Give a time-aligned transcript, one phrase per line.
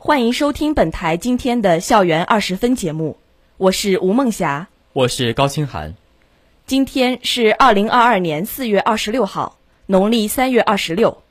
[0.00, 3.18] 欢迎收听本台今天的校园二十分节目，
[3.56, 5.96] 我是吴梦霞，我是高清涵。
[6.66, 11.24] 今天是二零二二年四月二十六号，农历三月二十六。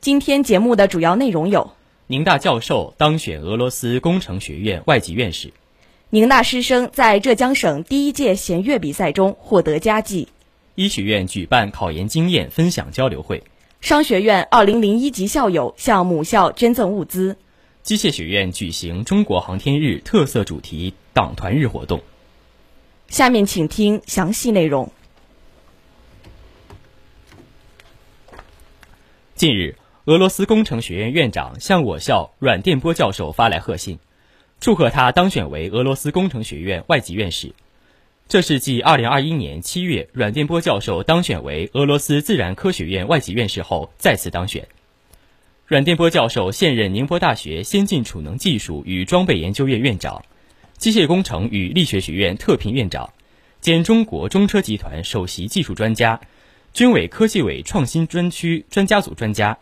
[0.00, 1.72] 今天节目的主要内容有：
[2.06, 5.48] 宁大教授当选俄罗斯工程学院外籍院士；
[6.10, 10.28] 宁大师生在浙江省第一届弦乐比赛中获得佳绩。
[10.76, 13.42] 医学院举办考研经验分享交流会，
[13.80, 17.36] 商学院二零零一级校友向母校捐赠物资，
[17.90, 22.00] 机械学院举行中国航天日特色主题党团日活动。
[23.08, 24.92] 下面请听详细内容。
[29.34, 29.74] 近日，
[30.04, 33.98] 俄罗斯工程学院院长向我校阮电波教授发来贺信，
[34.60, 37.52] 祝贺他当选为俄罗斯工程学院外籍院士。
[38.28, 44.68] 这是继2021年7月阮电波教授当选为俄罗斯自然科学院外籍院士后再次当选。
[45.70, 50.24] 阮电波教授现任宁波大学先进储能技术与装备研究院院长、
[50.76, 53.12] 机械工程与力学学院特聘院长，
[53.60, 56.20] 兼中国中车集团首席技术专家，
[56.72, 59.58] 军委科技委创新专区专家组专家，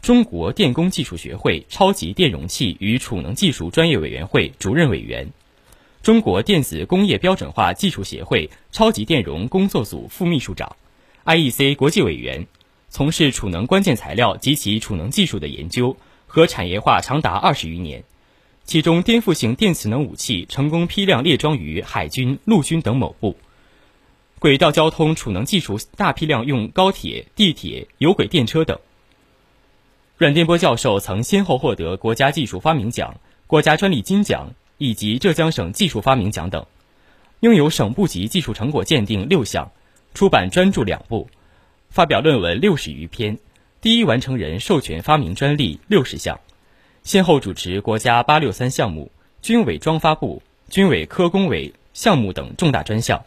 [0.00, 5.28] 中国电工技术学会超级电容器与储能技术专业委员会主任委员。
[6.02, 10.74] 中国电子工业标准化技术协会超级电容工作组副秘书长
[11.24, 12.48] ，IEC 国际委员，
[12.94, 18.04] 从事储能关键材料及其储能技术的研究和产业化长达二十余年，
[18.64, 23.34] 其中颠覆性电磁能武器成功批量列装于海军、陆军等某部，
[24.38, 28.78] 轨道交通储能技术大批量用高铁、地铁、有轨电车等。
[30.18, 33.16] 阮电波教授曾先后获得国家技术发明奖、
[33.46, 34.52] 国家专利金奖。
[34.78, 36.66] 以及浙江省技术发明奖等，
[37.38, 39.70] 拥有省部级技术成果鉴定六项，
[40.12, 41.30] 出版专著两部，
[41.92, 43.36] 发表论文六十余篇，
[43.82, 46.40] 第一完成人授权发明专利六十项，
[47.02, 53.22] 先后主持国家八六三项目、军委装发部、军委科工委项目等重大专项，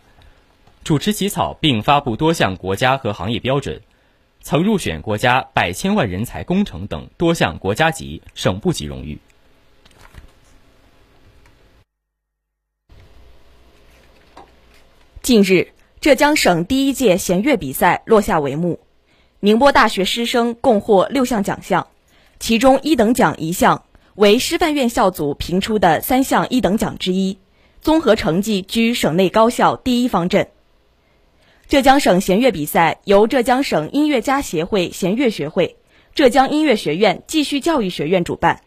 [0.84, 3.80] 主持起草并发布多项国家和行业标准，
[4.42, 9.20] 曾入选国家百千万人才工程等多项国家级、省部级荣誉。
[15.22, 15.72] 近日，
[16.02, 18.80] 浙江省第一届弦乐比赛落下帷幕，
[19.40, 21.88] 宁波大学师生共获六项奖项，
[22.40, 27.40] 其中一等奖一项为师范院校组评出的三项一等奖之一，
[27.82, 30.50] 综合成绩居省内高校第一方阵。
[31.68, 35.78] 浙江省弦乐比赛由浙江省音乐家协会弦乐学会、
[36.14, 38.62] 浙江音乐学院继续教育学院主办，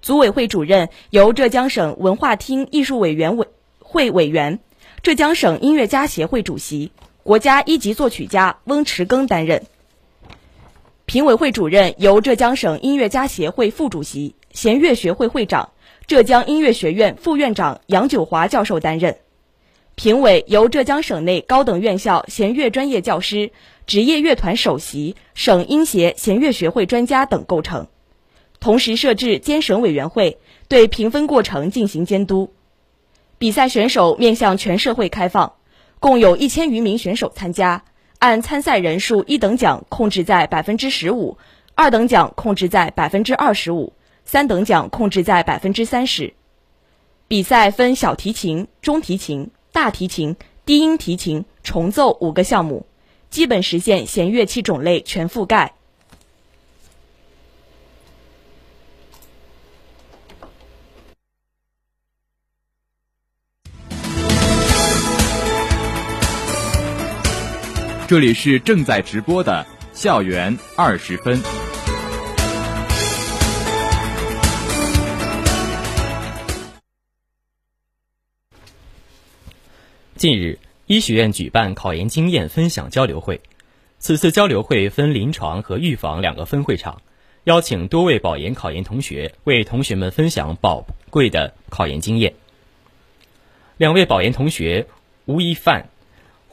[0.00, 3.48] 组委会主任由浙江省文化厅艺术委员委
[3.78, 4.60] 会委员。
[5.02, 6.92] 浙江省音乐家协会主席、
[7.24, 9.64] 国家一级作曲家翁池庚担任。
[11.06, 15.70] 评委会主任由浙江省音乐家协会副主席、弦乐学会会长、
[16.06, 19.16] 浙江音乐学院副院长杨九华教授担任。
[19.96, 23.50] 评委由浙江省内高等院校弦乐专业教师、
[23.88, 27.88] 职业乐团首席、省音协弦乐学会专家等构成。
[28.60, 32.52] 同时设置监审委员会，对评分过程进行监督。
[33.42, 35.54] 比赛选手面向全社会开放，
[35.98, 37.82] 共有一千余名选手参加。
[38.20, 41.36] 按参赛人数，一等奖控制在百分之十五，
[41.74, 43.94] 二等奖控制在百分之二十五，
[44.24, 46.34] 三等奖控制在百分之三十。
[47.26, 52.86] 比赛分小提琴、中提琴、大提琴、低音提琴、重奏五个项目，
[53.28, 55.74] 基本实现弦乐器种类全覆盖。
[68.12, 71.40] 这里是正在直播的校园二十分。
[80.14, 83.40] 近日，医学院举办考研经验分享交流会。
[83.98, 87.00] 此次交流会分临床和预防两个分会场，
[87.44, 92.34] 邀请多位保研考研同学为同学们分享宝贵的考研经验。
[93.78, 94.86] 两位保研同学
[95.24, 95.88] 吴一范。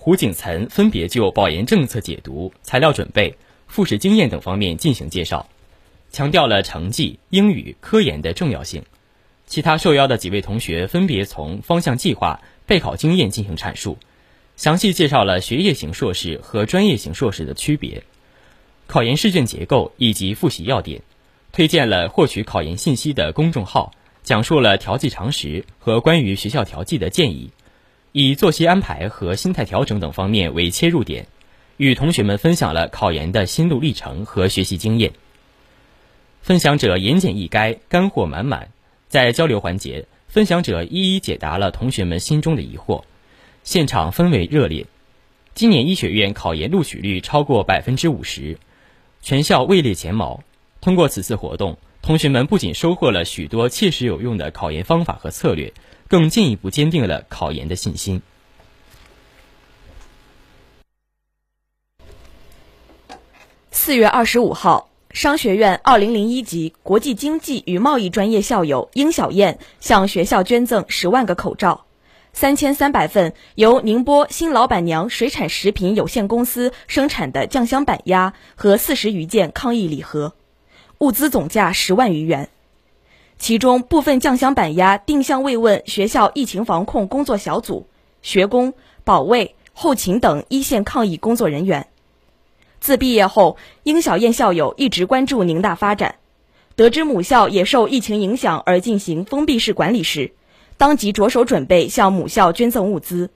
[0.01, 3.35] 胡景岑分别就保研政策解读、材料准备、
[3.67, 5.49] 复试经验等方面进行介绍，
[6.09, 8.81] 强调了成绩、英语、科研的重要性，
[9.45, 13.97] 其他受邀的几位同学分别从方向计划、备考经验进行阐述，
[14.55, 18.01] 详细介绍了学业型硕士和专业型硕士的区别、
[18.87, 21.01] 考研试卷结构以及复习要点，
[21.51, 23.91] 推荐了获取考研信息的公众号，
[24.23, 27.51] 讲述了调剂常识和关于学校调剂的建议，
[28.11, 31.27] 以作息安排和心态调整等方面为切入点，
[31.77, 35.13] 与同学们分享了考研的心路历程和学习经验。
[36.41, 38.69] 分享者言简意赅，干货满满。
[39.09, 43.03] 在交流环节，分享者一一解答了同学们心中的疑惑，
[43.63, 44.85] 现场氛围热烈。
[45.53, 48.57] 今年医学院考研录取率超过百分之五十，
[49.21, 50.43] 全校位列前茅。
[50.81, 55.73] 通过此次活动，同学们不仅收获了许多切实有用的考研方法和策略，
[56.09, 58.21] 更进一步坚定了考研的信心。
[63.71, 64.87] 四月二十五号。
[65.11, 71.85] 商学院二零零一级国际经济与贸易专业校友殷小燕向学校捐赠十万个口罩，
[72.31, 80.35] 三千三百份由宁波新老板娘水产食品有限公司生产的酱香板鸭和四十余件抗疫礼盒，
[80.99, 82.49] 物资总价十万余元。
[83.39, 87.87] 其中部分酱香板鸭定向慰问学校疫情防控工作小组、
[88.21, 88.73] 学工、
[89.05, 91.87] 保卫、后勤等一线抗疫工作人员。
[92.81, 96.15] 自毕业后，殷小燕校友一直关注宁大发展，
[96.75, 100.33] 得知母校也受疫情影响而进行封闭式管理时，
[100.77, 103.31] 当即着手准备向母校捐赠物资。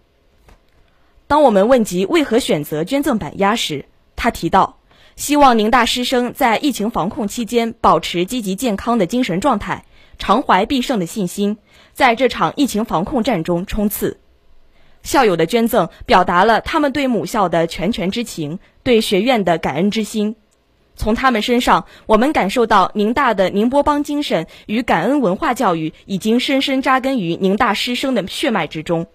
[1.27, 3.85] 当我们问及为何选择捐赠板鸭时，
[4.17, 4.77] 他提到，
[5.15, 9.85] 希望宁大师生在疫情防控期间保持积极健康的精神状态，
[10.17, 11.57] 常怀必胜的信心，
[11.93, 14.17] 在这场疫情防控战中冲刺。
[15.01, 20.35] 校友的捐赠表达了他们对母校的全权之情，对学院的感恩之心。
[20.95, 29.07] 从他们身上，我们感受到宁大的宁波帮精神与感恩文化教育已经深深扎根于宁大师生的血脉之中。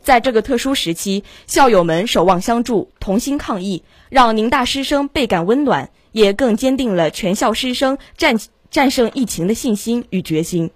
[0.00, 8.38] 在这个特殊时期，校友们守望相助，同心抗疫，让宁大师生倍感温暖，也更坚定了全校师生战
[8.70, 10.70] 战胜疫情的信心与决心。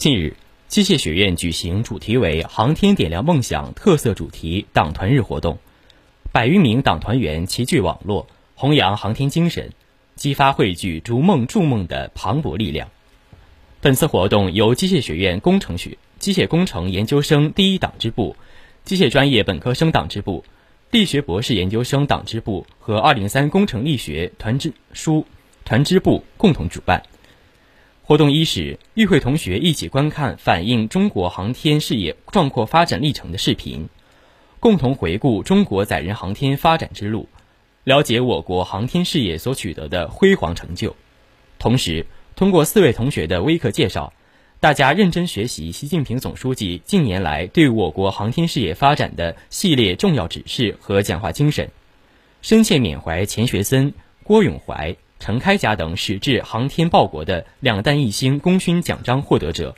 [0.00, 0.34] 近日，
[0.70, 5.58] 机械学院举行主题为“航天点亮梦想”特色主题党团日活动，
[6.30, 9.72] 百余名党团员齐聚网络，弘扬航天精神，
[10.14, 12.88] 激发汇聚逐梦筑梦的磅礴力量。
[13.80, 18.36] 本次活动由机械学院工程学机械工程研究生第一党支部、
[18.84, 20.44] 机械专业本科生党支部、
[20.92, 25.26] 力学博士研究生党支部和二零三工程力学团支书
[25.64, 27.02] 团支部共同主办。
[28.10, 33.88] 活动伊始，与会同学一起观看反映中国航天事业壮阔发展历程的视频，
[34.58, 37.28] 共同回顾中国载人航天发展之路，
[37.84, 40.96] 了解我国航天事业所取得的辉煌成就。
[41.60, 42.04] 同时，
[42.34, 44.12] 通过四位同学的微课介绍，
[44.58, 51.70] 大家认真学习习近平总书记近年来对我国航天事业发展的系列重要指示和讲话精神，
[52.42, 54.96] 深切缅怀钱学森、郭永怀。
[55.20, 59.76] 陈开甲等矢志航天报国的两弹一星功勋奖章获得者，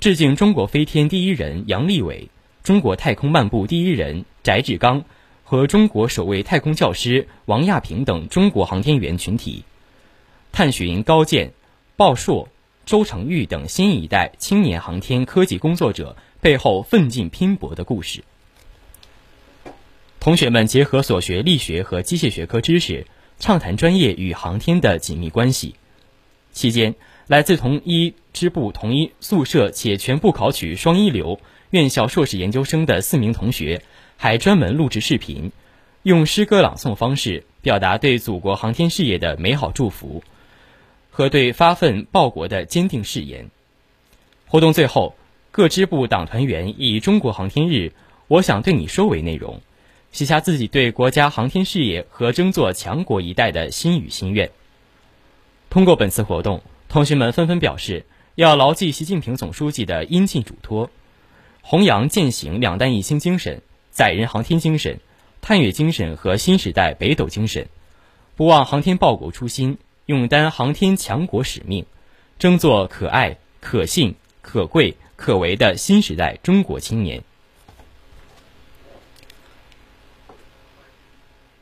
[0.00, 2.30] 致敬中国飞天第一人杨利伟、
[2.64, 5.04] 中国太空漫步第一人翟志刚
[5.44, 9.64] 和中国首位太空教师王亚平等中国航天员群体，
[10.50, 11.52] 探寻高健、
[11.96, 12.48] 鲍硕、
[12.86, 18.24] 周成玉等新一代青年航天科技工作者背后奋进拼搏的故事。
[20.18, 23.06] 同学们结合所学力学和机械学科知识。
[23.38, 25.74] 畅谈专业与航天的紧密关系。
[26.52, 26.94] 期间，
[27.26, 31.40] 来自同一支部、同一宿舍且全部考取双一流
[31.70, 33.82] 院校硕士研究生的四名同学，
[34.16, 35.52] 还专门录制视频，
[36.02, 40.22] 用诗歌朗诵方式表达对祖国航天事业的美好祝福
[41.10, 43.50] 和对发奋报国的坚定誓言。
[44.46, 45.14] 活动最后，
[45.50, 47.92] 各支部党团员以“中国航天日，
[48.26, 49.60] 我想对你说”为内容。
[50.10, 54.50] 写下自己对国家航天事业和争做强国一代的心语心愿。
[55.70, 60.90] 通过本次活动，同学们纷纷表示要牢记习近平总书记的应尽嘱托，
[61.60, 63.60] 弘扬践行两弹一星精神、
[63.90, 64.98] 载人航天精神、
[65.42, 67.68] 探月精神和新时代北斗精神，
[68.34, 71.84] 不忘航天报国初心，勇担航天强国使命，
[72.38, 77.22] 争做可爱、可信、可贵、可为的新时代中国青年。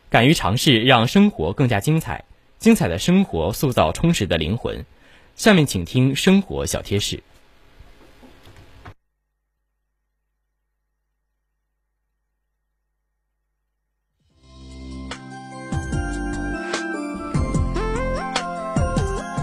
[0.09, 2.25] 敢于尝试，让生活更加精彩。
[2.59, 4.85] 精彩的生活塑造充实的灵魂。
[5.35, 7.23] 下面请听生活小贴士。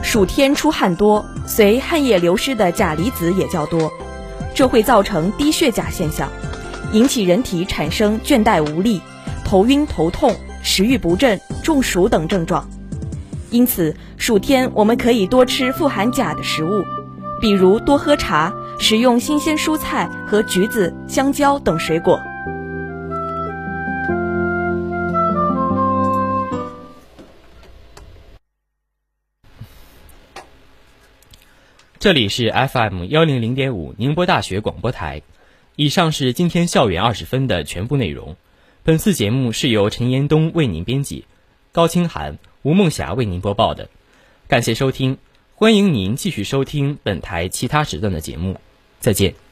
[0.02, 3.92] 暑天出汗多，随汗液流失的钾离子也较多，
[4.54, 6.32] 这会造成低血钾现象，
[6.92, 9.02] 引起人体产生倦怠无力、
[9.44, 10.36] 头晕头痛、
[10.76, 12.68] 食欲不振、中暑等症状。
[13.52, 16.84] 因此，暑天我们可以多吃富含钾的食物，
[17.40, 22.20] 比如多喝茶、食用新鲜蔬菜和橘子、香蕉等水果。
[32.00, 35.22] 这里是 FM 幺零零点五宁波大学广播台。
[35.76, 38.36] 以上是今天校园二十分的全部内容。
[38.86, 41.24] 本次节目是由陈延东为您编辑，
[41.72, 43.88] 高清涵、吴梦霞为您播报的。
[44.50, 45.18] 感谢收听，
[45.56, 48.60] 欢迎您继续收听本台其他时段的节目。
[49.00, 49.43] 再见。